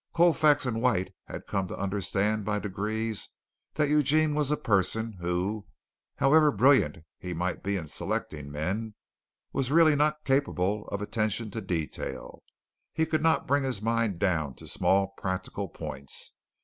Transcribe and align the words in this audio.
Colfax 0.15 0.65
and 0.65 0.81
White 0.81 1.13
had 1.25 1.45
come 1.45 1.67
to 1.67 1.77
understand 1.77 2.43
by 2.43 2.57
degrees 2.57 3.29
that 3.75 3.87
Eugene 3.87 4.33
was 4.33 4.49
a 4.49 4.57
person 4.57 5.13
who, 5.21 5.67
however 6.15 6.49
brilliant 6.49 7.05
he 7.19 7.35
might 7.35 7.61
be 7.61 7.75
in 7.77 7.85
selecting 7.85 8.51
men, 8.51 8.95
was 9.53 9.69
really 9.69 9.95
not 9.95 10.25
capable 10.25 10.87
of 10.87 11.03
attention 11.03 11.51
to 11.51 11.61
detail. 11.61 12.41
He 12.91 13.05
could 13.05 13.21
not 13.21 13.45
bring 13.45 13.61
his 13.61 13.79
mind 13.79 14.17
down 14.17 14.55
to 14.55 14.67
small 14.67 15.09
practical 15.19 15.69
points. 15.69 16.33